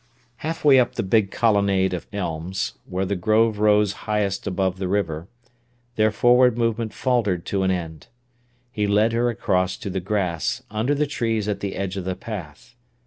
Halfway 0.37 0.79
up 0.79 0.95
the 0.95 1.03
big 1.03 1.29
colonnade 1.29 1.93
of 1.93 2.07
elms, 2.11 2.73
where 2.87 3.05
the 3.05 3.15
Grove 3.15 3.59
rose 3.59 3.93
highest 4.09 4.47
above 4.47 4.79
the 4.79 4.87
river, 4.87 5.27
their 5.95 6.09
forward 6.09 6.57
movement 6.57 6.91
faltered 6.91 7.45
to 7.45 7.61
an 7.61 7.69
end. 7.69 8.07
He 8.71 8.87
led 8.87 9.13
her 9.13 9.29
across 9.29 9.77
to 9.77 9.91
the 9.91 9.99
grass, 9.99 10.63
under 10.71 10.95
the 10.95 11.05
trees 11.05 11.47
at 11.47 11.59
the 11.59 11.75
edge 11.75 11.97
of 11.97 12.05
the 12.05 12.15
path. 12.15 12.73